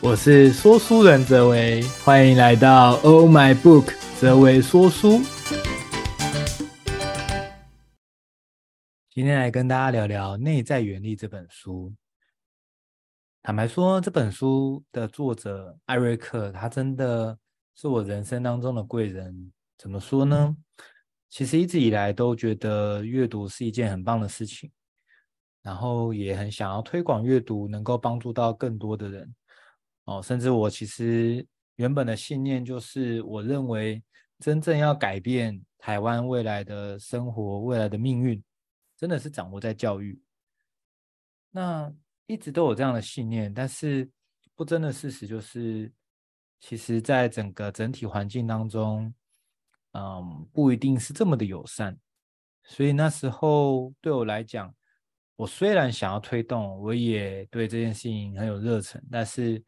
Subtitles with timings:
[0.00, 5.20] 我是说书人哲维，欢迎来到 Oh My Book 哲维说书。
[9.10, 11.92] 今天来跟大家聊聊《内在原力》这本书。
[13.42, 17.36] 坦白说，这本书的作者艾瑞克，他真的
[17.74, 19.52] 是我人生当中的贵人。
[19.76, 20.56] 怎么说呢？
[21.28, 24.70] 其实一直以来都觉得阅读是一件很棒的事情，
[25.60, 29.34] 然后也很想要推广阅读，能够帮助到更多的人。
[30.08, 31.46] 哦，甚至我其实
[31.76, 34.02] 原本的信念就是，我认为
[34.38, 38.42] 真正要改变台湾未来的生活、未来的命运，
[38.96, 40.18] 真的是掌握在教育。
[41.50, 41.92] 那
[42.24, 44.10] 一直都有这样的信念，但是
[44.54, 45.92] 不争的事实就是，
[46.58, 49.12] 其实在整个整体环境当中，
[49.92, 51.94] 嗯，不一定是这么的友善。
[52.64, 54.74] 所以那时候对我来讲，
[55.36, 59.62] 我虽然想要推动，我也对这件事情很有热忱，但是。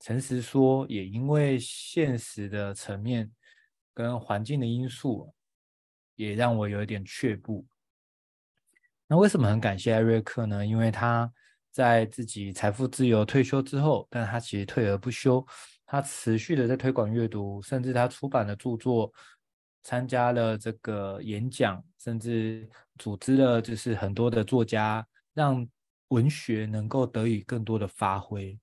[0.00, 3.30] 诚实说，也因为现实的层面
[3.94, 5.34] 跟环境的因素，
[6.14, 7.66] 也让我有一点却步。
[9.08, 10.64] 那为什么很感谢艾瑞克呢？
[10.64, 11.32] 因为他
[11.70, 15.44] 在自己财富自由退休之后，但他其实退而不休，
[15.84, 19.12] 他持续的在推广阅读，甚至他出版的著作，
[19.82, 25.66] 参加了这个演讲，甚至组织了就是很多的作家，让
[26.08, 28.58] 文学能够得以更多的发挥。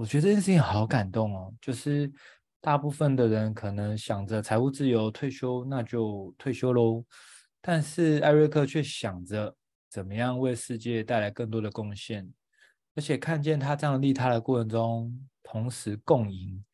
[0.00, 2.10] 我觉得这件事情好感动哦，就是
[2.58, 7.04] 大部分的人可能想着财务自由退休，那就退休喽。
[7.60, 9.54] 但是艾瑞克却想着
[9.90, 12.26] 怎么样为世界带来更多的贡献，
[12.94, 16.64] 而且看见他这样利他的过程中，同时共赢，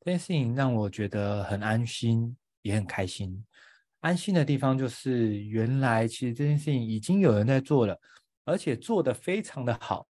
[0.00, 3.44] 这件事情让我觉得很安心，也很开心。
[3.98, 8.00] 安心的地方就是原来其实这件事情已经有人在做了，
[8.46, 10.06] 而且做得非常的好。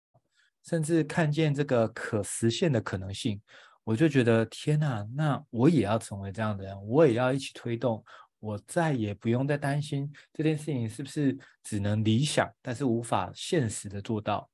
[0.66, 3.42] 甚至看见这个可实现的可能性，
[3.84, 8.04] 我就觉得天哪，那我也要成为这样的人，我也要一起推动，
[8.40, 14.50] 我再也不用再担心这件事情是不是只能理想，但是无法现实的做到。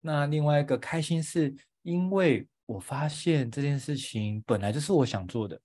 [0.00, 5.60] 那另外一个开心是，因为我发现这件事情本来就是我想做的，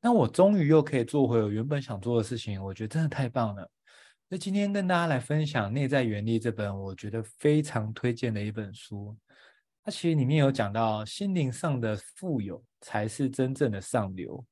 [0.00, 3.70] 那我终于又可以做回我原本想做的事情，我觉得真的太棒了。
[4.34, 9.16] 那今天跟大家来分享《内在原力》这本我觉得非常推荐的一本书。
[9.84, 14.44] 它其实里面有讲到，心灵上的富有才是真正的上流。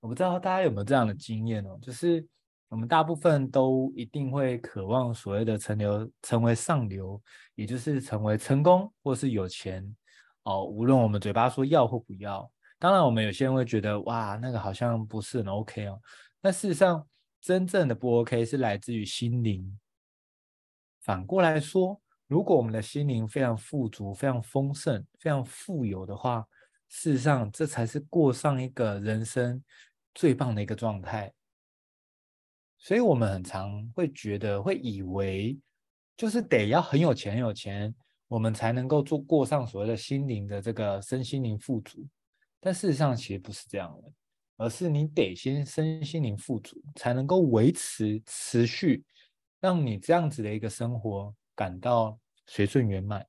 [0.00, 2.26] 我不知道大家有没有这样的经验哦，就是
[2.68, 7.22] 我们大部分都一定会渴望所谓的成流，成为上流，
[7.54, 9.86] 也就是成为成功或是有钱
[10.42, 10.64] 哦。
[10.64, 15.96] 无论我们嘴巴说要或不要，当然我们有些人会觉得哇，那个好像不是很 OK 哦。
[16.40, 17.06] 但事实上，
[17.40, 19.78] 真正的不 OK 是来自于心灵。
[21.00, 26.46] 反过来说，如果我们的心灵非常富足、非常丰盛、非常富有的话，
[26.88, 29.62] 事实上这才是过上一个人生
[30.14, 31.32] 最棒的一个状态。
[32.78, 35.58] 所以，我们很常会觉得、会以为，
[36.16, 37.94] 就是得要很有钱、很有钱，
[38.28, 42.06] 我们才能够做过上所谓的心灵的这个身心灵富足。
[42.60, 44.12] 但事实上，其实不是这样的。
[44.58, 49.02] 而是你得先身心灵富足，才能够维持持续，
[49.60, 53.26] 让你这样子的一个生活感到随顺圆满。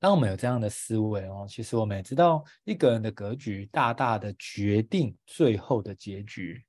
[0.00, 6.64] 当我们有这样的思维哦，其实我们也知道，一个人的格局大大的决定最后的结局。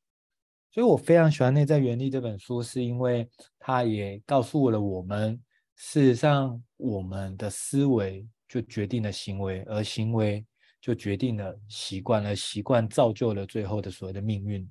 [0.69, 5.41] 所以我非常喜欢《内在原力》这本书，是因为它也告诉了我们，
[5.75, 10.45] 事实上我们的思维就决定了行为，而行为。
[10.83, 14.69] 就决定了习惯了，习惯造就了最后的所谓的命运。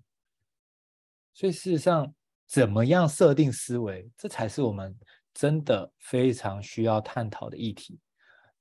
[1.32, 2.14] 所以事实上，
[2.46, 4.94] 怎么样设定思维，这才是我们
[5.32, 7.98] 真的非常需要探讨的议题。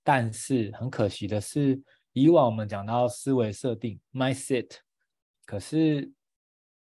[0.01, 1.77] 但是很可惜的是，
[2.13, 4.77] 以往我们讲到思维设定 （mindset），
[5.45, 6.09] 可是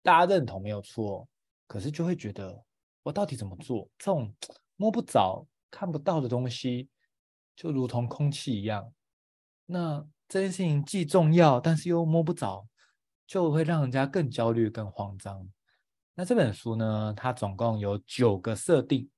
[0.03, 1.28] 大家认同没有错，
[1.69, 2.60] 可是就会觉得
[3.05, 3.88] 我到底怎么做？
[3.97, 4.34] 这种
[4.75, 6.88] 摸不着、看不到的东西，
[7.55, 8.93] 就如同空气一样。
[9.65, 12.67] 那这件事情既重要，但是又摸不着，
[13.26, 15.49] 就会让人家更焦虑、更慌张。
[16.14, 19.08] 那这本书呢，它总共有九个设定，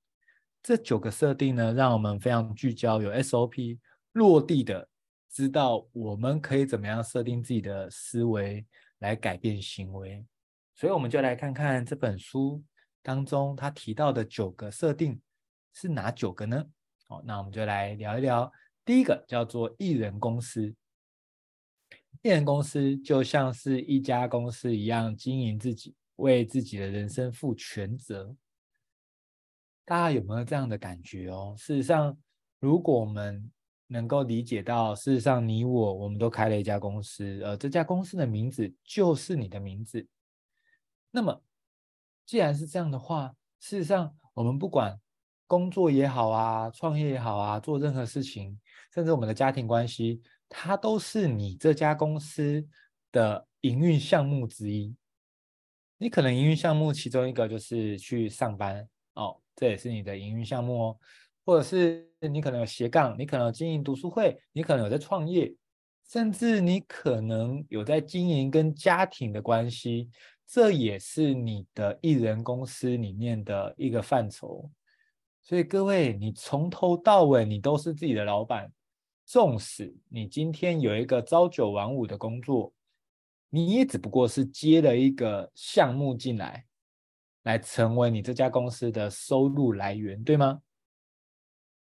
[0.62, 3.78] 这九个设定呢，让我们非常聚焦，有 SOP
[4.12, 4.86] 落地的，
[5.30, 8.66] 知道我们可以怎么样设定自己的思维
[8.98, 10.26] 来改变行为。
[10.74, 12.62] 所以我们就来看看这本书
[13.02, 15.20] 当中他提到的九个设定
[15.72, 16.64] 是哪九个呢？
[17.06, 18.52] 好，那我们就来聊一聊。
[18.84, 20.74] 第一个叫做艺人公司。
[22.22, 28.34] 一人公司就像是一家公司一样经营自己，为自己的人生负全责。
[29.84, 31.54] 大家有没有这样的感觉哦？
[31.56, 32.18] 事实上，
[32.58, 33.50] 如果我们
[33.86, 40.06] 能够理解到，事实上你我我们都开了一家公司，而这家公司的名字就是你的名字。
[41.10, 41.40] 那么，
[42.26, 45.00] 既然是这样的话，事实上我们不管
[45.46, 48.60] 工作也好啊，创业也好啊，做任何事情，
[48.92, 52.66] 甚至我们的家庭关系，它都是你这家公司
[53.12, 54.94] 的营运项目之一。
[55.98, 60.98] 你可能营运项目其中一个就是去上班哦，这也是你的营运项目哦。
[61.44, 65.52] 或者是你可能有斜杠，你可能有经营读书会，你可能有在创业，
[66.06, 70.10] 甚至你可能有在经营跟家庭的关系，
[70.46, 74.70] 这也是你的艺人公司里面的一个范畴。
[75.42, 78.70] 所以各位，你从头到尾你都是自己的老板，
[79.28, 82.72] 纵使你今天有一个朝九晚五的工作，
[83.50, 86.64] 你也只不过是接了一个项目进来，
[87.42, 90.62] 来成为你这家公司的收入来源，对吗？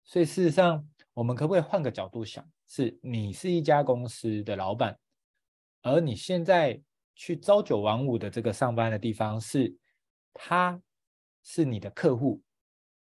[0.04, 2.44] 所以事实上，我们可不可以换个角度想？
[2.66, 4.98] 是你是一家公司的老板，
[5.84, 6.82] 而你现在
[7.14, 9.78] 去朝九晚五的这个上班的地方是，
[10.34, 10.82] 他
[11.44, 12.42] 是你的客户，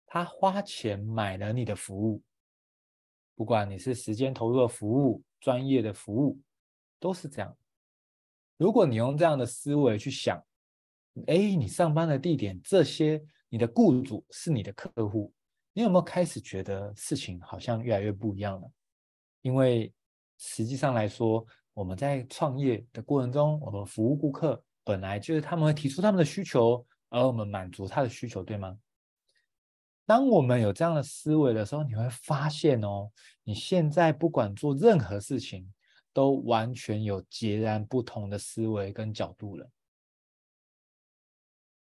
[0.06, 2.22] 他花钱买了你的服务，
[3.42, 6.38] 不管你是时间投入的服务、专业的服务，
[7.00, 7.56] 都是这样。
[8.56, 10.40] 如果你用这样的思维去想，
[11.26, 15.34] 哎，你上班的地点，这些你的雇主是你的客户。
[15.72, 18.70] 你有没有开始觉得事情好像越来越不一样了？
[19.40, 19.92] 因为
[20.38, 28.78] 实际上来说，我们在创业的过程中，我们服务顾客本来就是他们会提出他们的需求，而我们满足他的需求，对吗？
[30.04, 33.10] 当我们有这样的思维的时候，你会发现哦，
[33.44, 35.72] 你现在不管做任何事情，
[36.12, 39.70] 都完全有截然不同的思维跟角度了。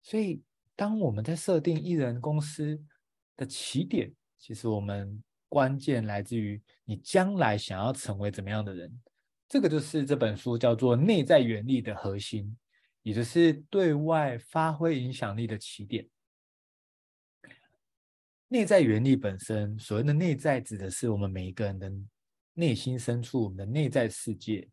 [0.02, 0.42] 所以，
[0.76, 2.82] 当我们在设定一人公司，
[3.38, 9.02] 的起点，其实我们关键来自于你将来想要成为怎么样的人，
[9.48, 12.58] 这个就是这本书叫做内在原力的核心，
[13.04, 16.08] 也就是对外发挥影响力的起点。
[18.52, 21.92] 内在原力本身，所谓的内在指的是我们每一个人的
[22.56, 24.68] 内心深处，我们的内在世界，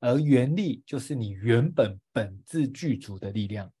[0.00, 3.72] 而原力就是你原本本质具足的力量。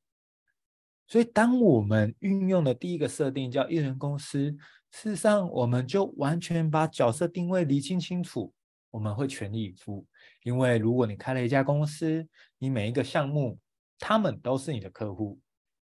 [1.08, 4.56] 所以，当我们运用的第一个设定叫一人公司，
[4.92, 8.54] 事实上，我们就完全把角色定位厘清清楚。
[8.92, 10.06] 我们会全力以赴，
[10.44, 12.28] 因为如果你开了一家公司，
[12.58, 13.58] 你每一个项目，
[13.98, 15.40] 他们都是你的客户，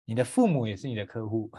[0.04, 1.50] 你的父母也是你的客户，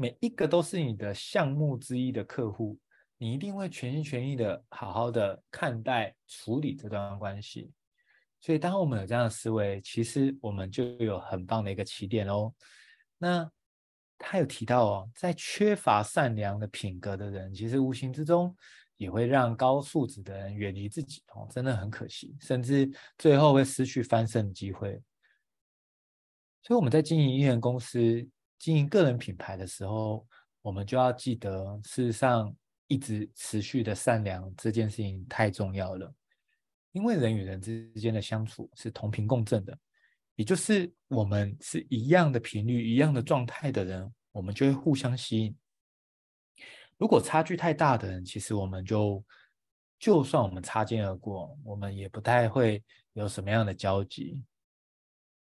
[0.00, 2.78] 每一个都是你的项目之一的客户，
[3.16, 7.72] 你一定会全心全意的好好的看待处理这段关系。
[8.40, 12.54] 所以，当我们有这样的思维，其实我们就有很棒的一个起点哦。
[13.18, 13.50] 那
[14.16, 18.56] 他有提到哦，在缺乏善良的品格的人，其实无形之中
[18.98, 25.02] 也会让高素质的人远离自己哦，真的很可惜，甚至最后会失去翻身的机会。
[26.62, 28.24] 所以我们在经营一人公司、
[28.58, 30.26] 经营个人品牌的时候，
[30.62, 32.54] 我们就要记得，事实上
[32.86, 36.12] 一直持续的善良这件事情太重要了。
[36.92, 39.78] 因为人与人之间的相处是同频共振的，
[40.34, 45.56] 也就是我们是一样的频率、一样的状态的人，我们就会互相吸引。
[46.96, 49.24] 如果差距太大的人，其实我们就
[50.00, 54.42] 就算我们擦肩而过，我们也不太会有什么样的交集。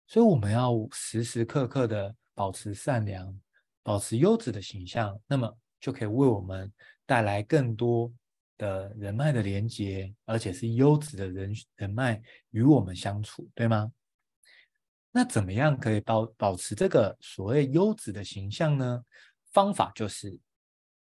[0.08, 3.36] 所以我们要时时刻刻的保持善良，
[3.82, 6.72] 保持优质的形象，那么就可以为我们
[7.08, 8.14] 带来更多。
[8.58, 13.92] 的人脉的连接，而且是优质的人人脉与我们相处，对吗？
[15.12, 19.04] 那怎么样可以保保持这个所谓优质的形象呢？
[19.52, 20.40] 方法就是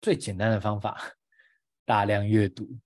[0.00, 1.00] 最简单的方法，
[1.84, 2.76] 大量阅读。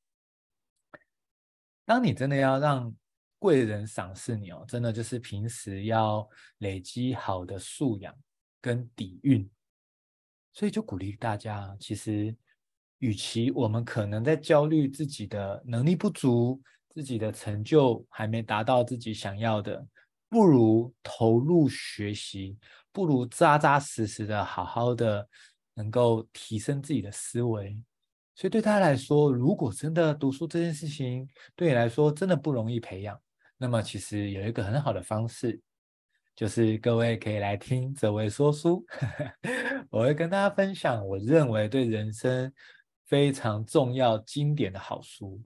[1.86, 2.94] 当你真的要让
[3.38, 6.28] 贵人赏识你哦，真的就是平时要
[6.58, 8.14] 累积好的素养
[8.60, 9.48] 跟底蕴，
[10.52, 12.36] 所以就鼓励大家，其实。
[13.00, 19.86] 与其我们可能在焦虑自己的能力不足，自己的成就还没达到自己想要的，
[20.28, 22.58] 不如投入学习，
[22.90, 25.28] 不如扎扎实实的好好的
[25.74, 27.80] 能够提升自己的思维。
[28.34, 31.24] 所以对他来说，如果真的读书这件事情
[31.54, 33.16] 对你来说真的不容易培养，
[33.56, 35.60] 那么其实有一个很好的方式，
[36.38, 38.86] 就是各位可以来听哲维说书，
[39.90, 42.52] 我会跟大家分享我认为对人生。
[43.06, 45.42] 非常重要、经典的好书，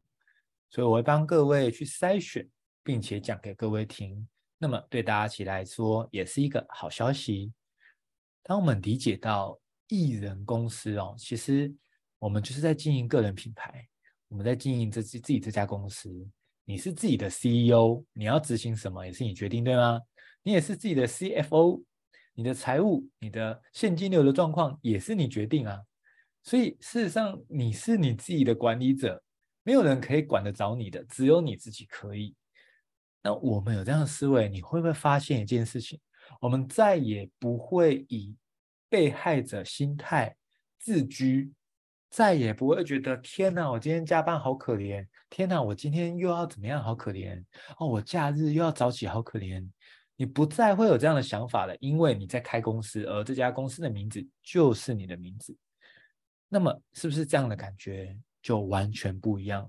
[0.68, 2.46] 所以我会帮各位去筛选，
[2.82, 4.28] 并且讲给各位听。
[4.58, 7.52] 那么对大家起来说，也是一个好消息。
[8.42, 9.56] 当我们理解到
[9.86, 11.72] 艺人公司哦，其实
[12.18, 13.88] 我们就是在经营个人品牌，
[14.26, 16.10] 我们在经营这自自己这家公司，
[16.64, 20.00] 你是自己的 CEO，你要执行什么也是你决定，对吗？
[20.42, 21.82] 你也是自己的 CFO，
[22.34, 25.78] 你的财务、你的现金流的状况也是你决定啊。
[26.42, 29.22] 所以事实上，你是你自己的管理者，
[29.62, 32.34] 没有人可以管得着你的，只有你自己可以。
[33.22, 36.00] 那我们有这样的思维，你会不会发现一件事情？
[36.40, 38.36] 我们再也不会以
[38.88, 40.34] 被害者心态
[40.80, 41.52] 自居，
[42.10, 47.40] 再也不会觉得天哪，我今天加班好可怜，天哪，我今天又要怎么样，好可怜
[47.78, 49.64] 哦，我假日又要早起，好可怜。
[50.22, 55.52] 你不再会有这样的想法了，因为你在开公司，而这家公司的名字就是你的名字。
[56.48, 59.68] 那么，是不是这样的感觉就完全不一样？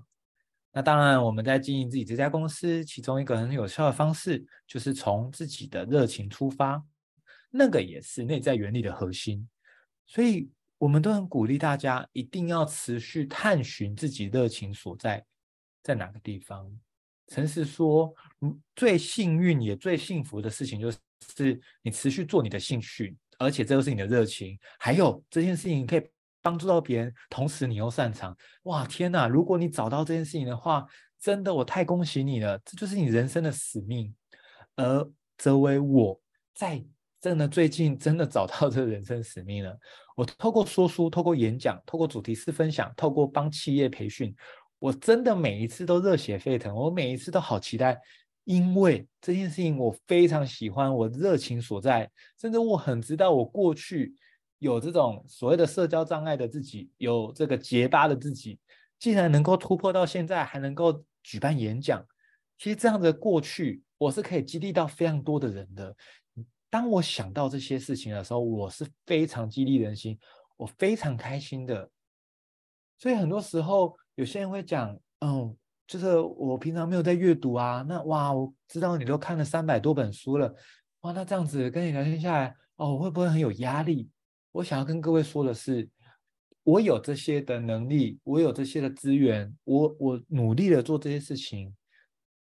[0.70, 6.80] 那当然，我们在经营自己这家公司，其中一个很有效的方式，就是从自己的热情出发，
[7.50, 9.48] 那个也是内在原理的核心。
[10.06, 15.26] 所以，我们都很鼓励大家一定要持续探寻自己热情所在，
[15.82, 16.70] 在哪个地方。
[17.28, 18.12] 诚实说，
[18.74, 26.02] 最幸运也最幸福的事情，就是你持续做你的兴趣，而且这又是你的热情，还有这件事情可以。
[26.44, 29.26] 帮助到别人，同时你又擅长，哇，天哪！
[29.26, 30.86] 如果你找到这件事情的话，
[31.18, 34.14] 真的我太恭喜你了，这就是你人生的使命。
[34.76, 36.20] 而则为我
[36.54, 36.84] 在
[37.18, 39.74] 真的最近真的找到这个人生使命了。
[40.14, 44.36] 我透过说书，透过演讲，透过主题式分享，透过帮企业培训，
[44.84, 47.98] 我真的每一次都热血沸腾，我每一次都好期待，
[48.44, 54.14] 因为这件事情我非常喜欢，我热情所在，甚至我很知道我过去。
[54.58, 58.58] 有这种所谓的社交障碍的自己，有这个结巴的自己，
[58.98, 62.06] 既然能够突破到现在，还能够举办演讲，
[62.58, 65.96] 其实这样的过去，我是可以激励到非常多的人的。
[66.68, 70.18] 当我想到这些事情的时候，我是非常激励人心，
[70.58, 71.90] 我非常开心的。
[72.98, 75.56] 所以很多时候，有些人会讲，嗯，
[75.86, 80.54] 就是我平常没有在阅读啊，那哇，我知道你都看了三百多本书了，
[81.00, 84.08] 哇，那这样子跟你聊天下来，哦，我会不会很有压力？
[84.52, 85.88] 我想要跟各位说的是，
[86.62, 91.74] 我有这些的能力，我有这些的资源，我我努力的做这些事情，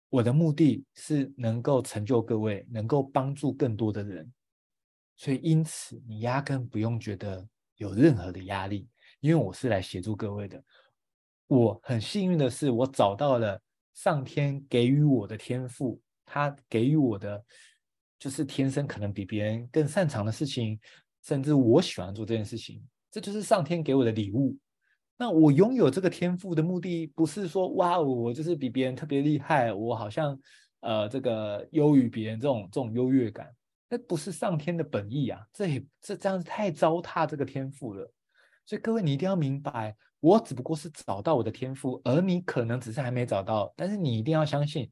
[0.09, 4.31] 我的目的是能够成就各位，能够帮助更多的人，
[5.15, 7.47] 所以因此你压根不用觉得
[7.77, 8.87] 有任何的压力，
[9.19, 10.63] 因为我是来协助各位的。
[11.47, 13.59] 我很幸运的是，我找到了
[13.93, 17.43] 上天给予我的天赋，他给予我的
[18.19, 20.79] 就是天生可能比别人更擅长的事情。
[21.23, 24.57] 甚至我喜欢做这件事情，这就是上天给我的礼物。
[25.17, 30.39] 那我拥有这个天赋的目的，不是说哇，我就是比别人特别厉害，我好像
[30.79, 33.53] 呃这个优于别人这种这种优越感，
[33.89, 35.41] 那不是上天的本意啊！
[35.51, 38.09] 这也这这样子太糟蹋这个天赋了。
[38.67, 43.73] 所以各位，你一定要明白，我只不过是找到我的天赋，而你可能只是还没找到。
[43.77, 44.91] 但是你一定要相信，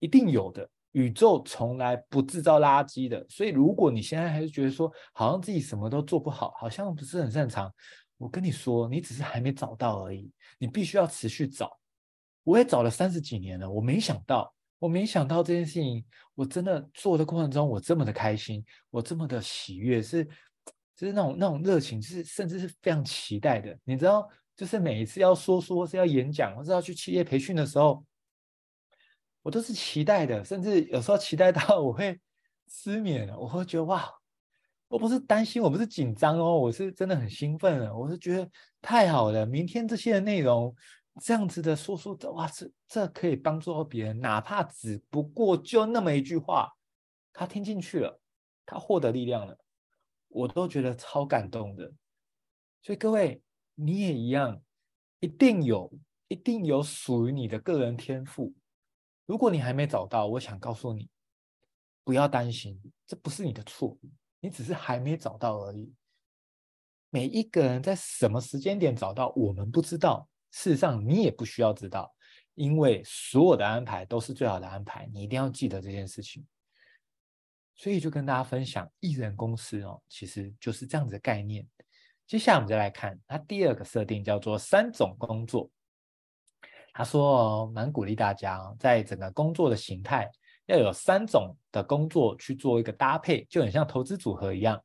[0.00, 0.68] 一定有的。
[0.90, 7.72] 宇宙从来不制造垃圾的，所以如果你现在还是觉得说，好像自己什么都做不好，好像不是很擅长，
[8.18, 10.28] 我跟你说，你只是还没找到而已。
[10.58, 11.78] 你必须要持续找。
[12.42, 16.04] 我也找了三十几年了，我没想到，我没想到这件事情，
[16.34, 20.28] 我真的做的过程中，我这么的开心，我这么的喜悦，是，
[21.00, 23.74] 就是那种那种热情，是甚至是非常期待的。
[23.84, 28.04] 你知道，就是每一次要说书或是要演讲，或是要去企业培训的时候。
[29.40, 32.20] 我都是期待的，甚至有时候期待到 我会
[32.68, 33.38] 失眠了。
[33.38, 34.06] 我会觉得哇，
[34.88, 37.96] 我不是担心，我不是紧张哦，我是真的很兴奋了。
[37.96, 38.46] 我是觉得
[38.82, 40.74] 太好了，明天这些的内容
[41.22, 46.70] 这样子的说说的，哇，这这可以帮助到别人，哪怕只不过就那么一句话，
[47.32, 48.20] 他听进去了，
[48.66, 49.56] 他获得力量了，
[50.30, 51.92] 我都觉得超感动的。
[52.82, 53.42] 所以各位，
[53.74, 54.60] 你也一样，
[55.20, 55.92] 一定有，
[56.28, 58.54] 一定有属于你的个人天赋。
[59.26, 61.08] 如果你还没找到，我想告诉你，
[62.02, 63.96] 不要担心，这不是你的错，
[64.40, 65.92] 你只是还没找到而已。
[67.10, 70.28] 每一个人在什么时间点找到，我们不知道。
[70.52, 72.12] 事实上，你也不需要知道，
[72.54, 75.08] 因为所有的安排都是最好的安排。
[75.12, 76.44] 你一定要记得这件事情。
[77.80, 81.66] 所以就跟大家分享，艺人公司哦，其实就是这样子的概念。
[82.26, 85.70] 接下来我们再来看它第二个设定，叫做三种工作。
[86.92, 90.30] 他说：“哦，蛮鼓励大家，在整个工作的形态
[90.66, 94.78] 要有三种的工作去做一个搭配，就很像投资组合一样，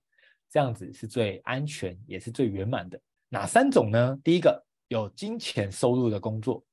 [0.49, 2.97] 这样子是最安全也是最圆满的。
[3.27, 4.17] 哪三种呢？
[4.23, 6.63] 第一个有金钱收入的工作，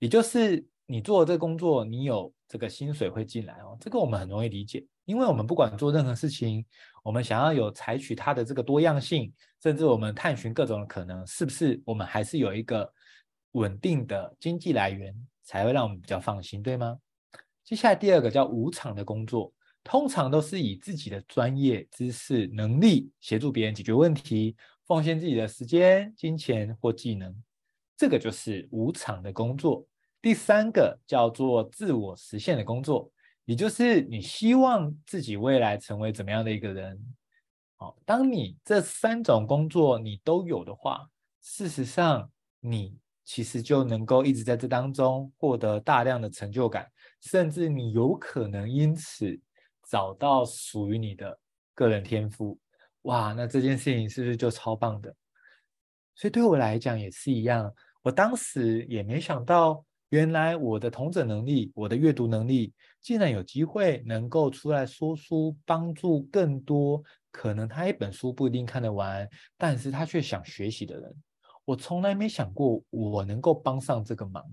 [0.00, 3.74] 也就是你做这个工作，你有这个薪水会进来哦。
[3.80, 6.62] 这个我们很容易理解，因为我们不管做任何事情，
[7.02, 9.32] 我们想要有采取它的这个多样性，
[9.62, 12.92] 甚至我们探寻各种的可能，是不是我们还是有一个。”
[13.54, 16.98] 稳定的经济来源，才会让我们比较放心，对吗？
[17.62, 19.52] 接下来第二个叫无偿的工作，
[19.84, 24.56] 通常都是以自己的专业知识能力协助别人解决问题，
[24.86, 27.30] 奉献自己的时间、金钱或技能，
[27.94, 29.86] 这个就是无偿的工作。
[30.22, 33.10] 第三个叫做自我实现的工作，
[33.44, 36.96] 也就是你希望自己未来成为怎么样的一个人。
[37.76, 41.10] 好，当你这三种工作你都有的话，
[41.42, 46.88] 事实上你其实就能够一直在这当中获得大量的成就感。
[47.20, 49.36] 甚至你有可能因此
[49.88, 51.36] 找到属于你的
[51.74, 52.56] 个人天赋，
[53.02, 55.12] 哇，那这件事情是不是就超棒的？
[56.14, 69.26] 所以对我来讲也是一样，我当时也没想到，原来我的同整能力、我的阅读能力，竟然有机会能够出来说书，帮助更多可能他一本书不一定看得完，
[69.56, 71.16] 但是他却想学习的人。
[71.64, 74.44] 我从来没想过我能够帮上这个忙。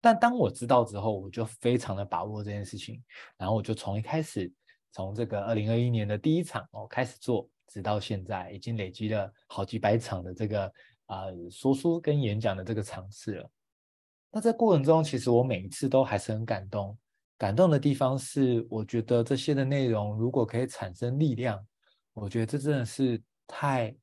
[0.00, 2.98] 但当我知道之后，我就非常的把握这件事情，
[3.36, 4.50] 然后我就从一开始，
[4.90, 10.64] 从这个二零二一年的第一场哦开始做，直到现在已经累积了好几百场的这个
[11.04, 13.50] 啊、呃、说书跟演讲的这个尝试了。
[14.32, 16.98] 那在过程中，其实我每一次都还是很感动，
[17.38, 21.64] 感动的地方是，我觉得这些的内容如果可以产生力量，
[22.14, 23.94] 我觉得这真的是太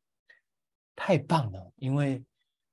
[0.96, 2.24] 太棒了，因为。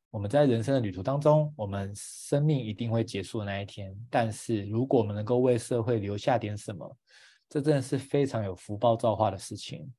[0.09, 3.95] 我们在人生的旅途当中，我们生命一定会结束的那一天。
[4.09, 6.97] 但是，如果我们能够为社会留下点什么，
[7.51, 9.93] 这真的是非常有福报造化的事情。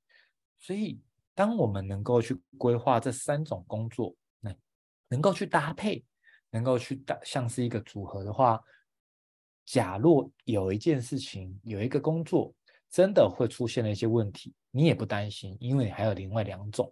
[0.57, 0.99] 所以，
[1.35, 4.55] 当我们能够去规划这三种工作，能
[5.09, 6.03] 能够去搭配，
[6.57, 8.59] 能够去打像是一个组合的话，
[9.63, 12.51] 假若有一件事情，有一个工作
[12.89, 16.91] 真的会出现了一些问题，你也不担心，因为你还有另外两种。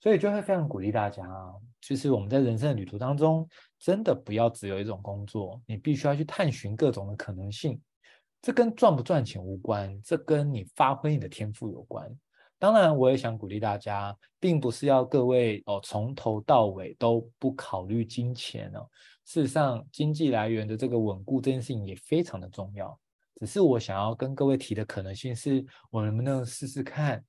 [0.00, 3.48] 所以就会非常鼓励大家啊，就是我们在人生的旅途当中，
[3.78, 7.80] 真的不要只有一种工作，你必须要去探寻各种的可能性。
[8.40, 12.08] 这跟赚不赚钱无关，这跟你发挥你的天赋有关。
[12.58, 18.88] 当然，我也想鼓励大家，并不是要各位哦从头到尾都不考虑金钱哦。
[19.24, 22.98] 事实上，经济来源的这个稳固这件事情也非常的重要。
[23.36, 27.24] 只是我想要跟各位提的可能性是，我能不能试试看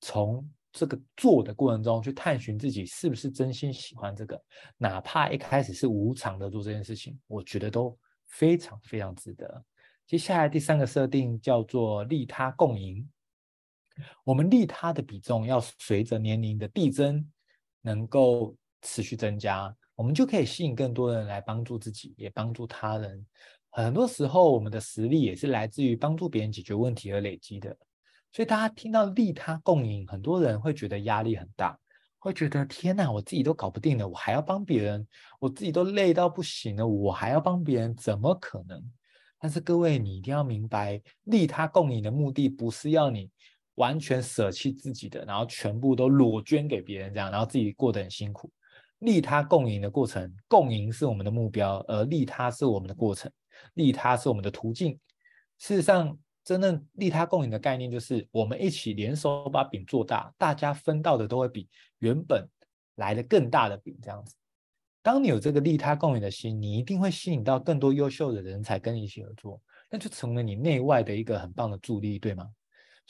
[0.00, 0.48] 从。
[0.72, 4.40] 这个做的过程中，去探寻自己是不是真心喜欢这个，
[4.76, 9.64] 哪怕一开始是无偿的做这件事情，我觉得都非常非常值得。
[10.06, 13.04] 接下来第三个设定叫做利他共赢，
[14.24, 17.24] 我们利他的比重要随着年龄的递增，
[17.82, 23.26] 能够持续增加，我们就可以吸引更多人来帮助自己，也帮助他人。
[23.70, 27.76] 很多时候，我们的实力也是来自于帮助别人解决问题而累积的。
[28.32, 31.78] 所以大家听到利他共赢，很多人会觉得压力很大，
[32.18, 35.06] 会觉得天哪，我自己都搞不定了，我还要帮别人，
[35.38, 38.82] 我自己都累到不行了，我还要帮别人，怎么可能？
[39.38, 43.30] 但是各位，你一定要明白，利他共赢的目的不是要你
[43.74, 48.50] 完全舍弃自己的，然后全部都裸捐给别人这样，然后自己过得很辛苦。
[49.00, 53.30] 利他共赢的过程，共赢是我们的目标，而利他是我们的过程，
[53.74, 54.98] 利他是我们的途径。
[55.58, 56.18] 事实上。
[56.42, 62.48] 真正利他共赢的概念就是，我们一起联手把饼做大，大家分到的都会比原本
[62.96, 63.96] 来的更大的饼。
[64.02, 64.34] 这样子，
[65.02, 72.48] 当你有这个利他共赢的心，你一定会吸引到更多优秀的人才跟你一起合作，那就成为你内外的一个很棒的助力，对吗？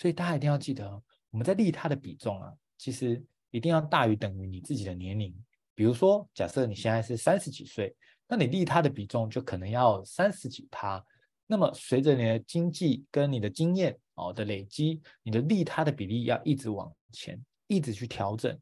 [0.01, 0.91] 所以大家一定要记得，
[1.29, 5.31] 我们在利他的比重啊，其实一定要大于等于你自己的年龄。
[5.75, 7.95] 比如说，假设你现在是三十几岁，
[8.27, 11.05] 那你利他的比重就可能要三十几趴。
[11.47, 18.59] 那么，随着你的经济跟你的经验哦的累积，你的利他的比例要一直往前，一直去调整。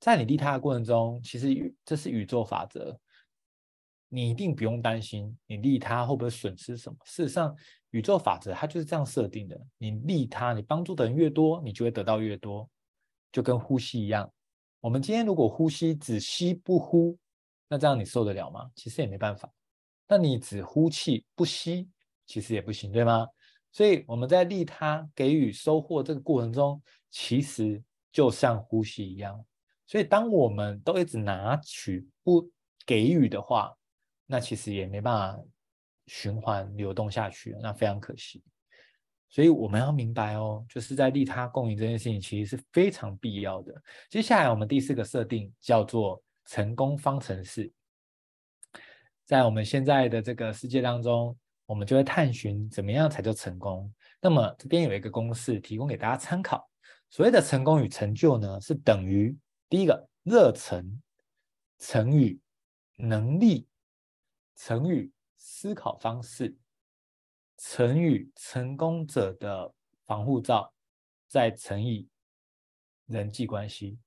[0.00, 2.98] 在你利他的过程中，其实这是宇宙法则，
[4.10, 6.98] 你一定不用担心你利他会不会损失什么。
[7.06, 7.56] 事实上，
[7.92, 12.68] 宇宙法则它就是这样设定的：你利他，你帮助的人越多，你就会得到越多，
[13.32, 14.30] 就跟呼吸一样。
[14.80, 17.16] 我们今天如果呼吸只吸不呼，
[17.68, 18.70] 那这样你受得了吗？
[18.74, 19.50] 其实也没办法。
[20.06, 21.88] 那你只呼气不吸。
[22.26, 23.26] 其实也不行，对吗？
[23.72, 29.44] 所以我们在利他、给予、收获这个过程中，其实就像呼吸一样。
[29.84, 32.48] 所以当我们都一直拿取不
[32.86, 33.76] 给予的话，
[34.30, 35.42] 那其实也没办法
[36.06, 38.40] 循环流动下去，那非常可惜。
[39.28, 43.74] 所以我们要明白哦，就是在利他共赢这件事情，其实是非常必要的。
[44.08, 47.72] 接下来我们第四个设定叫做成功方程式，
[49.24, 51.36] 在我们现在的这个世界当中。
[51.66, 53.88] 我们就会探寻怎么样才叫成功。
[54.20, 56.68] 那么这边有一个公式提供给大家参考。
[57.10, 59.38] 所谓的成功与成就呢，是等于
[59.68, 61.00] 第一个热忱
[61.78, 62.40] 乘以
[62.96, 63.68] 能力
[64.62, 66.54] 乘以思考方式
[67.56, 69.72] 乘以成功者的
[70.04, 70.70] 防护罩，
[71.28, 72.06] 再乘以
[73.06, 73.98] 人际关系，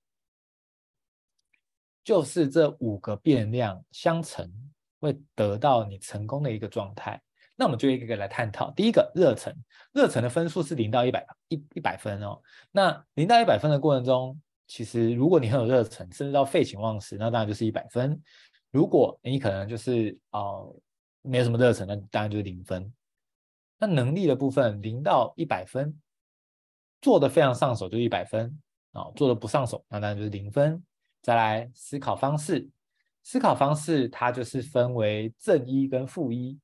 [2.03, 4.47] 就是这五个变量相乘，
[4.99, 7.19] 会得到你成功的一个状态。
[7.55, 8.69] 那我们就一个一个来探讨。
[8.71, 9.55] 第一个热忱，
[9.91, 12.39] 热忱的分数是零到一百一一百分哦。
[12.71, 18.21] 那零到一百分的过程中，其实如果你很有热忱，甚至到废寝忘食，那当然就是一百分。
[18.73, 20.75] 如果你可能就是哦、
[21.21, 22.91] 没有什么热忱，那当然就是零分。
[23.77, 25.95] 那能力的部分零到一百分，
[26.99, 28.59] 做的非常上手就一百分
[28.93, 30.83] 啊、做的不上手那当然就是零分。
[31.21, 32.67] 再来思考方式，
[33.21, 36.59] 思考方式它就是分为正一跟负一。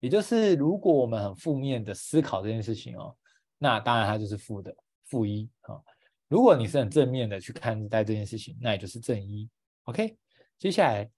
[0.00, 3.16] 也就是，如果我们很负面的思考这件事情哦，
[3.56, 4.72] 那当然它就是负的，
[5.06, 5.80] 负一啊。
[6.28, 9.48] 如果你是很正面的去看待这件事情，那也就是正一。
[9.84, 10.16] OK，
[10.58, 11.10] 接下来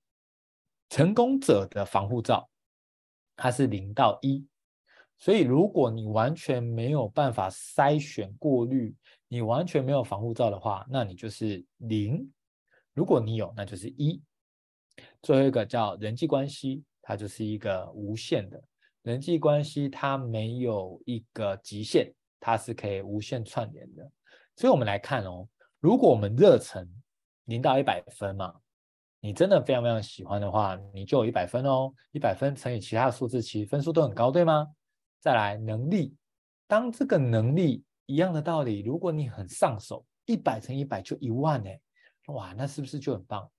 [0.90, 2.50] 成功者的防护罩，
[3.36, 4.46] 它是零到一。
[5.18, 8.94] 所以如果你完全没有办法筛选过滤，
[9.28, 12.30] 你完全没有防护罩的话，那你就是零。
[12.92, 14.20] 如果你有，那就是一。
[15.22, 18.62] 最后一个叫人际关系，它就是一个无限的。
[19.02, 24.10] 人际关系它没有一个极限，它是可以无限串联的。
[24.56, 25.48] 所以，我们来看哦，
[25.78, 26.86] 如果我们热忱
[27.44, 28.54] 零到一百分嘛，
[29.20, 31.92] 你真的非常非常喜欢的话，你就有一百分哦。
[32.12, 34.66] 一百分乘以其他的数字，其实分数都很高，对吗？
[35.20, 36.16] 再来能力，
[36.66, 41.80] 当这个能力一样的道理，如果你很上手，一百乘一百就一万哎，
[42.28, 43.50] 哇，那是不是就很棒？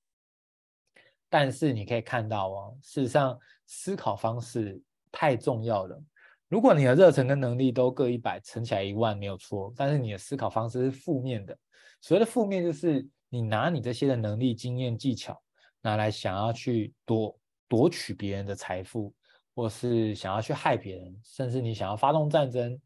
[1.29, 4.81] 但是你可以看到哦，事实上思考方式。
[5.13, 6.01] 太重要了。
[6.47, 9.73] 如果你的热忱跟能力都各一百，乘起来一万没有错。
[9.75, 11.53] 但是你的思考方式是负面的。
[11.99, 15.37] 所谓的负面，就是你拿你这些的能力、经验、技巧，
[15.81, 19.13] 拿来想要去夺夺取别人的财富，
[19.53, 22.79] 或是想要去害别人，甚至你想要发动战争。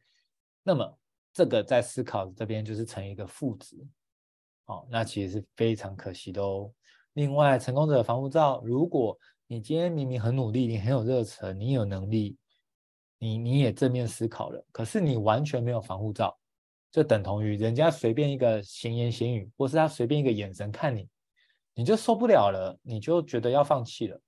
[0.64, 1.00] 那么
[1.34, 3.76] 这个在思考这边就是成一个负值。
[4.66, 6.74] 哦，那其实是非常可惜的哦。
[7.14, 12.36] 另外，成功者的防护罩，如果你今天明明很努力，你很有热忱，你有能力，
[13.20, 16.36] 你你也正面思考了，可是你完全没有防护罩，
[16.92, 21.08] 就等同于人家随便一个闲言闲语，或是他随便一个眼神看你，
[21.76, 24.20] 你就受不了了，你就觉得要放弃了，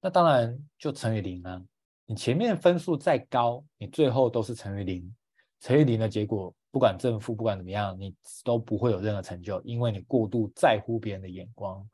[0.00, 1.62] 那当然就乘以零啊。
[2.06, 5.14] 你前面分数再高，你最后都是乘以零，
[5.60, 11.86] 乘以零的结果，不管正负，不管怎么样，你都不会有任何成就，因为你过度在乎别人的眼光。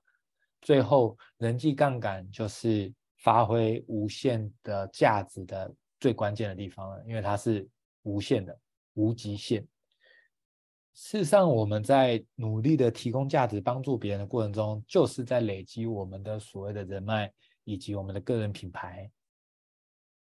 [0.61, 7.69] 最后，人际杠杆就是发挥无限的价值的最关键的地方了，因为它是
[8.03, 8.57] 无限的、
[8.95, 9.67] 无极限。
[10.95, 17.33] 事实上，我们在努力的提供价值、帮助别人的过程中，就是在累积我们的所谓的人脉
[17.65, 19.11] 以及我们的个人品牌。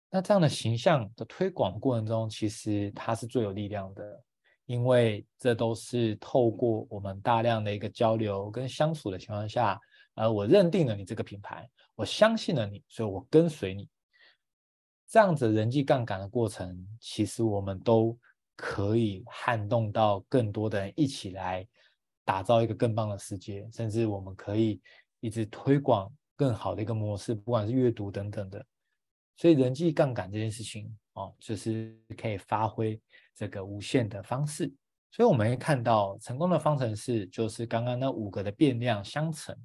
[0.10, 4.24] 那这样的形象的推广过程中，其实它是最有力量的，
[4.66, 9.80] 因为这都是透过我们大量的一个交流跟相处的情况下。
[10.14, 13.90] 而我认定了你这个品牌，我相信了你，所以我跟随你。
[15.08, 18.18] 这样子人际杠杆的过程，其实我们都
[18.64, 21.68] 可以撼动到更多的人一起来
[22.24, 24.80] 打造一个更棒的世界，甚至我们可以
[25.20, 28.64] 一直推广更好的一个模式，不管是阅读等等的。
[29.36, 33.02] 所以人际杠杆这件事情哦，就是可以发挥
[33.36, 34.72] 这个无限的方式。
[35.10, 39.58] 所以我们会看到成功的方程式就是刚刚那五个的变量相乘。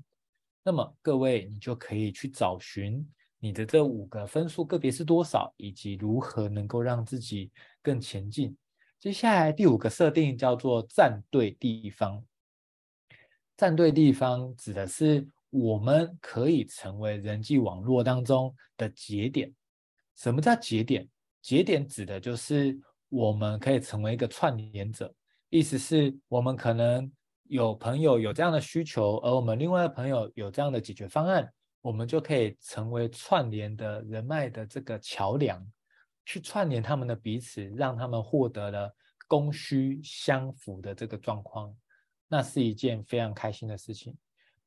[0.64, 3.06] 那么各位，你就可以去找寻
[3.38, 8.56] 你的这五个分数个别是多少，以及如何能够让自己更前进。
[9.06, 12.24] 接下来第五个设定叫做站对地方。
[13.56, 19.54] 站对地方指的是我们可以成为人际网络当中的节点。
[20.16, 21.08] 什么叫节点？
[21.40, 22.76] 节点指的就是
[23.08, 25.14] 我们可以成为一个串联者，
[25.50, 27.08] 意思是我们可能。
[27.44, 31.48] 有朋友有这样的需求，而我们另外的朋友有这样的解决方案，
[31.80, 35.64] 我们就可以成为串联的人脉的这个桥梁，
[36.26, 38.94] 去串联他们的彼此，让他们获得了
[39.26, 41.74] 供需相符的这个状况，
[42.28, 44.14] 那是一件非常开心的事情。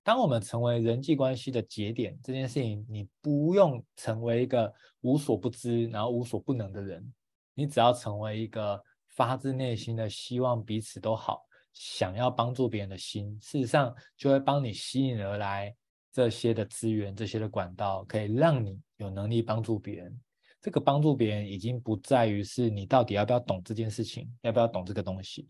[0.01, 7.13] 当我们成为人际关系的节点，这件事情你不用成为一个无所不知然后无所不能的人，
[7.53, 11.45] 你只要成为一个发自内心的希望彼此都好。
[11.73, 15.73] 想要帮助别人的心，事实上就会帮你吸引而来
[16.11, 20.19] 这些的资源，这些的管道，可以让你有能力帮助别人。
[20.61, 25.47] 这个帮助别人已经不在于是你到底要不要懂这件事情，要不要懂这个东西，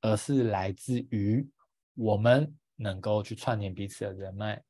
[0.00, 1.46] 而是来自于
[1.94, 4.62] 我们能够去串联彼此的人脉。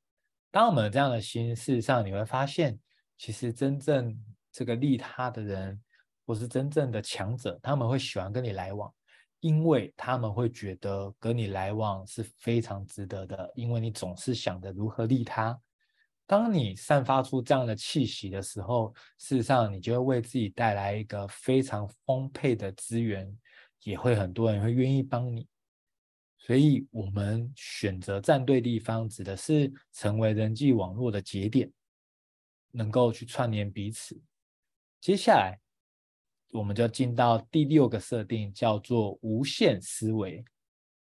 [0.50, 2.78] 当我们有这样的心，事实上你会发现，
[3.16, 4.18] 其实真正
[4.50, 5.80] 这个利他的人，
[6.26, 8.92] 或是真正的强者，他们会喜欢跟你来往，
[9.40, 15.56] 因为他们会觉得跟你来往是非常值得的，因为你总是想着如何利他。
[16.26, 23.32] 当你散发出这样的气息的时候，事实上你就会为自己带来一个非常丰沛的资源，
[23.84, 25.46] 也会很多人会愿意帮你。
[26.38, 31.70] 所以，我们选择站对地方，指的是成为人际网络的节点，
[32.70, 34.20] 能够去串联彼此。
[35.00, 35.58] 接下来，
[36.52, 40.44] 我们就进到第六个设定，叫做无限思维。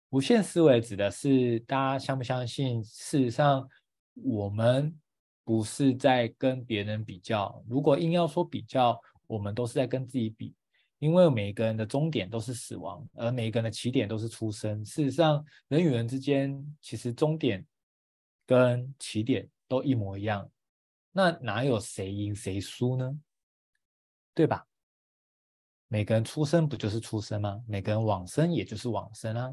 [0.09, 2.83] 无限思维指的是大家相不相信？
[2.83, 3.67] 事实上，
[4.15, 4.95] 我们
[5.43, 7.63] 不是在跟别人比较。
[7.67, 10.55] 如果硬要说比较，我们都是在跟自己比。
[10.99, 14.85] 因为每个人的终点都是死亡，而每个人的起点都是出生。
[14.85, 17.65] 事实上，人与人之间其实终点
[18.45, 20.47] 跟起点都一模一样，
[21.11, 23.19] 那哪有谁赢谁输呢？
[24.35, 24.63] 对吧？
[25.87, 27.59] 每个人出生不就是出生吗？
[27.67, 29.51] 每个人往生也就是往生啊，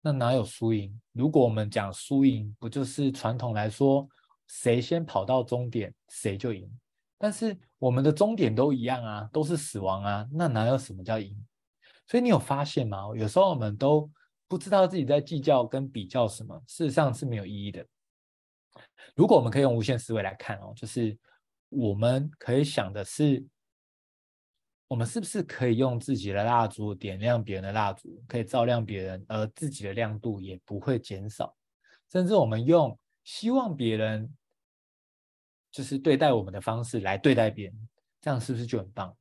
[0.00, 0.98] 那哪有输赢？
[1.12, 4.08] 如果我们讲输赢，不就是传统来说，
[4.48, 6.68] 谁先跑到终点，谁就赢？
[7.16, 11.36] 但是我们的终点都一样啊，都是死亡啊，那哪有什么叫赢？
[12.06, 13.08] 所以你有发现吗？
[13.14, 14.10] 有时候我们都
[14.46, 17.86] 不知道自己在计较跟比较什么，事实上是没有意义的。
[19.14, 21.18] 如果我们可以用无限思维来看哦，就是
[21.68, 23.44] 我们可以想的是，
[24.86, 31.54] 我们是不是可以用自己的蜡烛点亮别人的蜡烛，可以照亮别人，而自己的亮度也不会减少，
[32.10, 34.34] 甚至我们用希望别人。
[35.70, 37.88] 就是对待我们的方式来对待别人，
[38.22, 39.14] 这样是不是就很棒？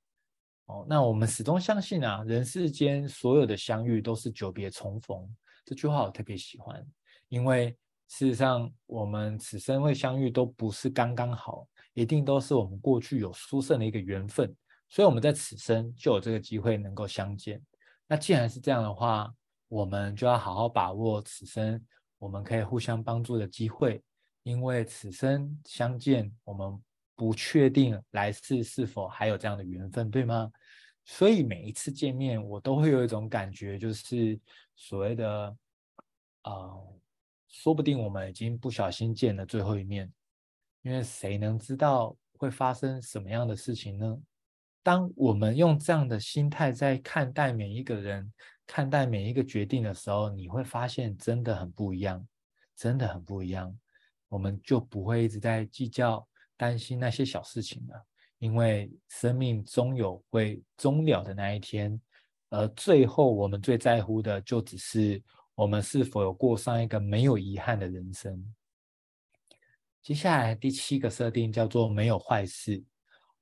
[0.68, 5.30] 哦，那我们始终相信啊，人世间所有的相遇都是久别重逢。
[5.66, 6.84] 这句话我特别喜欢，
[7.28, 14.56] 因为事实上我们此生会相遇都不是刚刚好，一定都是我们过去有殊胜的一个缘分，
[14.88, 17.62] 所以我们在此生就有这个机会能够相见。
[18.08, 19.32] 那既然是这样的话，
[19.68, 21.86] 我们就要好好把握此生
[22.18, 24.02] 我们可以互相帮助的机会。
[24.44, 26.82] 因为此生相见，我们
[27.16, 30.50] 不确定来世是否还有这样的缘分，对吗？
[31.04, 34.40] 所以每一次见面，我都会有一种感觉，就是
[34.76, 35.58] 所谓的，
[36.44, 37.00] 呃，
[37.50, 40.10] 说不定我们已经不小心见了最后一面，
[40.82, 44.18] 因为谁能知道会发生什么样的事情呢？
[44.82, 48.32] 当我们用这样的心态在看待每一个人、
[48.68, 52.28] 看待每一个决定的时候，你会发现真的很不一样，
[52.76, 53.76] 真的很不一样。
[54.28, 56.28] 我们就不会一直在计较、
[56.58, 58.06] 担心那些小事情了，
[58.40, 62.00] 因为生命终有会终了的那一天，
[62.50, 65.24] 而最后我们最在乎的，就只是
[65.56, 68.54] 我们是否有过上一个没有遗憾的人生。
[70.04, 72.84] 接下来第七个设定叫做没有坏事，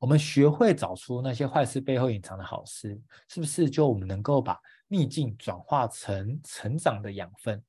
[0.06, 2.96] 我们学会找出那些坏事背后隐藏的好事，
[3.28, 4.56] 是不是就我们能够把
[4.88, 7.60] 逆境转化成成长的养分？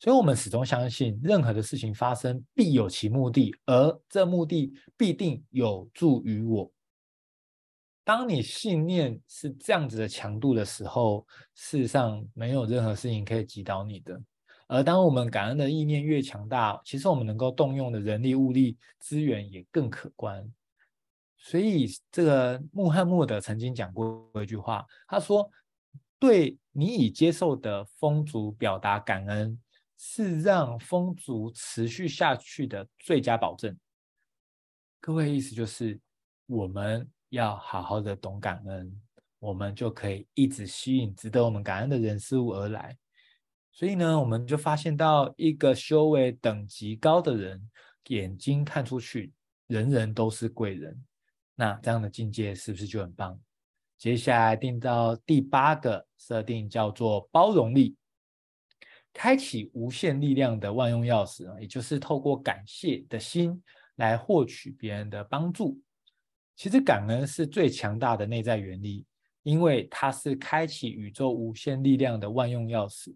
[0.00, 6.68] 所以，我们始终相信，任何的事情发生必有其目的，而这目的必定有助于我。
[8.02, 14.20] 当你信念是这样子的强度的时候，世上没有任何事情可以击倒你的。
[14.66, 20.52] 而当我们感恩的意念越强大，其实我们能够动用的人力、物力资源也更可观。
[21.40, 25.50] 所以，这个穆罕默德曾经讲过一句话，他说
[26.20, 29.58] ：“对你已接受的丰足表达感恩。”
[30.02, 33.78] 是让丰足持续下去的最佳保证。
[34.98, 36.00] 各位，意思就是
[36.46, 38.98] 我们要好好的懂感恩，
[39.38, 42.96] 我们就可以一直吸引值得我们感恩的人事物而来。
[43.72, 47.70] 所以呢，我们就发现到一个修为等级高的人，
[48.08, 49.34] 眼睛看出去，
[49.66, 50.98] 人人都是贵人。
[51.60, 53.38] 那这样的境界是不是就很棒？
[53.98, 57.94] 接下来定到第八个设定，叫做包容力。
[59.12, 63.62] 开启无限力量的万用钥匙，也就是透过感谢的心
[63.96, 65.78] 来获取别人的帮助。
[66.56, 69.04] 其实感恩是最强大的内在原力，
[69.42, 73.14] 因为它是开启宇宙无限力量的万用钥匙。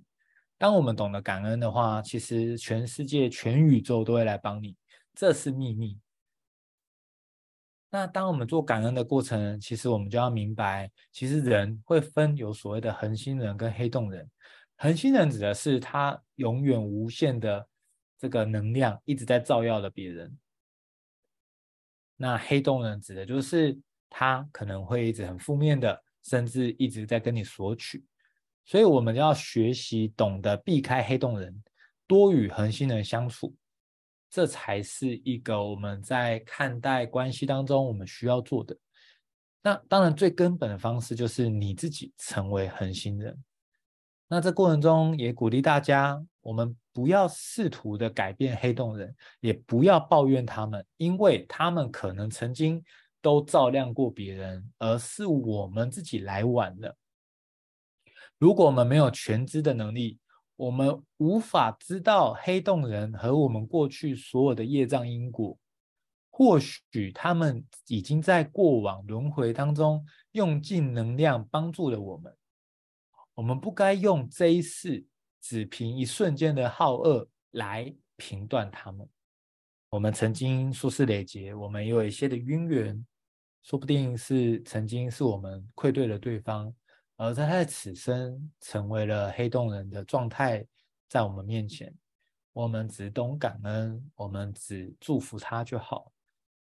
[0.59, 4.77] 当我们懂得感恩的话，其实全世界、全宇宙都会来帮你，
[5.15, 5.99] 这是秘密。
[7.95, 14.29] 那当我们做感恩的过程，其实我们就要明白，其实人会分有所谓的恒星人跟黑洞人。
[14.75, 17.65] 恒星人指的是他永远无限的
[18.19, 20.37] 这个能量一直在照耀着别人。
[22.17, 23.79] 那黑洞人指的就是
[24.11, 28.05] 他可能会一直很负面的，甚至一直在跟你索取。
[28.65, 31.63] 所以我们要学习懂得避开黑洞人，
[32.09, 33.55] 多与恒星人相处。
[34.35, 38.77] 这才是一个我们在看待关系当中我们需要做的。
[39.63, 43.41] 那当然，最根本的方式就是你自己成为恒星人。
[44.27, 52.83] 那这过程中也鼓励大家，我们不要试图的改变黑洞人，也不要抱怨他们，因为他们可能曾经
[53.23, 56.97] 都照亮过别人，而是我们自己来晚了。
[58.39, 60.19] 如果我们没有全知的能力，
[60.57, 65.59] 我们无法知道黑洞人和我们过去所有的业障因果。
[66.31, 72.37] 或许他们已经在过往轮回当中用尽能量帮助了我们。
[73.35, 75.05] 我们不该用这一世
[75.41, 79.09] 只凭一瞬间的好恶来评断他们。
[79.91, 83.07] 我们曾经数世累劫，我们有一些的因缘，
[83.63, 86.75] 说不定是曾经是我们愧对了对方，
[87.17, 90.67] 而在他的此生成为了黑洞人的状态，
[91.09, 91.95] 在我们面前，
[92.53, 96.11] 我们只懂感恩，我们只祝福他就好。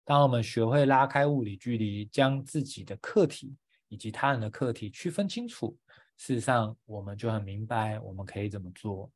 [0.04, 3.56] 当我们学会拉开物理距离，将自己的客体
[3.88, 5.76] 以及他人的客体区分清楚。
[6.16, 9.10] 事实上，我们就很明白我们可以怎么做。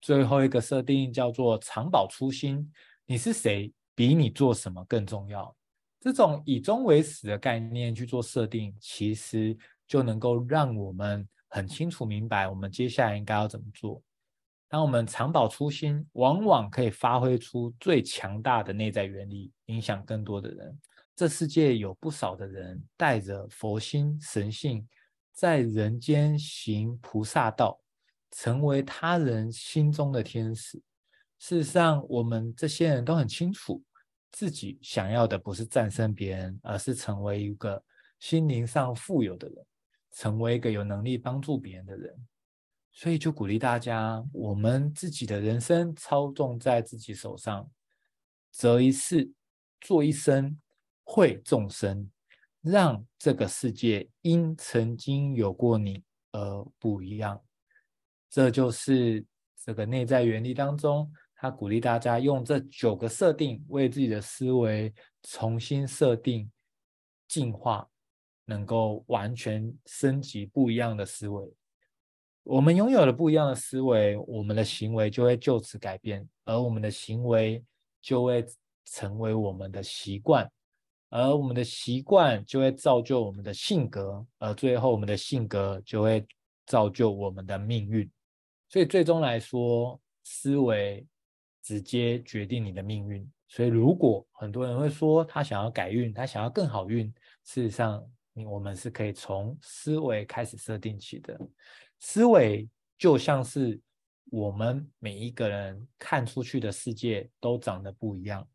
[0.00, 2.70] 最后一个设定叫做“常保初心”，
[3.06, 5.52] 你是谁比你做什么更重要。
[5.98, 9.56] 这种以终为始的概念去做设定，其实
[9.88, 14.00] 就能够让我们很清楚明白我们接下来应该要怎么做。
[14.68, 20.78] 当我们常保初心，往往可以发挥出最强大的内在原理，影响更多的人。
[21.16, 24.86] 这世界有不少的人带着佛心、神性。
[25.32, 27.80] 在人间行菩萨道，
[28.32, 30.82] 成为他人心中的天使。
[31.38, 33.80] 事实上，我们这些人都很清楚，
[34.32, 37.80] 自己想要的不是战胜别人，而是成为一个
[38.18, 39.64] 心灵上富有的人，
[40.18, 42.12] 成为一个有能力帮助别人的人。
[42.90, 47.70] 所以，就鼓励大家，我们自己的人生操纵在自己手上，
[48.50, 49.30] 择一事，
[49.80, 50.58] 做一生，
[51.04, 52.10] 惠众生。
[52.60, 56.02] 让这个世界因曾经有过你
[56.32, 57.40] 而不一样，
[58.28, 59.24] 这就是
[59.64, 66.50] 这个内在原理当中，他鼓励大家用这九个设定为自己的思维重新设定、
[67.28, 67.88] 进化，
[68.48, 71.52] 能够完全升级不一样的思维。
[72.44, 77.62] 我们拥有了不一样的思维，我们的行为就会就此改变，而我们的行为
[78.00, 78.46] 就会
[78.86, 80.50] 成为我们的习惯。
[81.10, 86.26] 而我们的习惯就会造就我们的性格，而最后我们的性格就会
[86.66, 88.10] 造就我们的命运。
[88.70, 91.06] 所以最终来说，思维
[91.62, 93.30] 直接决定你的命运。
[93.46, 97.12] 所以如果很多人会说他想要改运，他想要更好运，
[97.44, 98.02] 事实上，
[98.46, 101.38] 我们是可以从思维开始设定起的。
[101.98, 103.80] 思维就像是
[104.26, 108.46] 我们每一个人看出去的世界都长得不一样。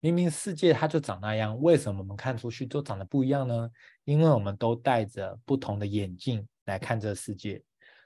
[0.00, 3.70] 明明世界它就长那样，为什么我们看出去都长得不一样呢？
[4.04, 7.62] 因为我们都戴着不同的眼镜来看这个世界，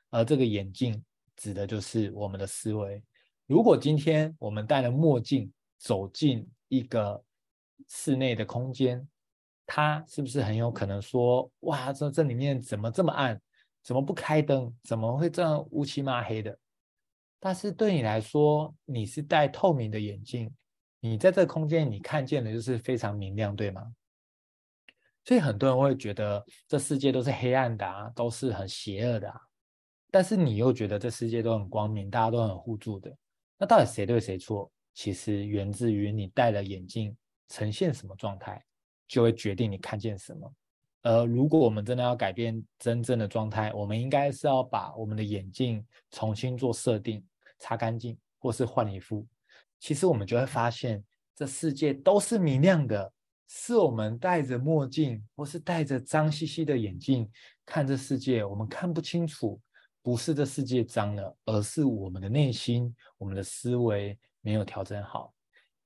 [0.08, 1.02] 而这个眼镜
[1.36, 3.02] 指的就是我们的思维。
[3.46, 7.22] 如果今天我们戴了墨镜走进一个
[7.88, 9.06] 室内的空间，
[9.72, 13.40] 他是不是很有可能说：“哇，这这里面怎么这么暗？
[13.84, 14.74] 怎么不开灯？
[14.82, 16.58] 怎么会这样乌漆嘛黑的？”
[17.38, 20.52] 但是对你来说，你是戴透明的眼镜。
[20.98, 23.94] 你在这空间，你看见的就是非常明亮，对吗？
[25.24, 29.40] 所以很多人会觉得这世界都是黑暗的啊，都是很邪恶的啊。
[30.10, 33.16] 但是你又觉得这世界都很光明，大家都很互助的。
[33.56, 34.68] 那到底谁对谁错？
[34.94, 37.16] 其实源自于你戴了眼镜，
[37.48, 38.60] 呈现什么状态，
[39.10, 40.54] 就会决定你看见什么。
[41.02, 47.24] 而如果我们真的要改变真正的状态，我们应该是要把我们的眼镜重新做设定，
[47.58, 49.26] 擦干净，或是换一副。
[49.80, 51.02] 其实我们就会发现，
[51.34, 53.12] 这世界都是明亮的，
[53.48, 57.28] 是我们戴着墨镜或是戴着脏兮兮的眼镜
[57.66, 59.60] 看这世界，我们看不清楚，
[60.02, 65.34] 不是这世界脏了，而是我们的内心、我们的思维没有调整好。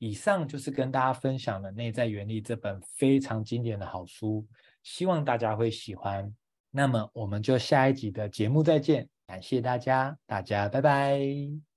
[0.05, 4.47] 以上就是跟大家分享的《内在原理》这本非常经典的好书，
[4.83, 6.31] 希望大家会喜欢。
[6.71, 11.74] 那么我们就下一集的节目再见，感谢大家，大家拜拜。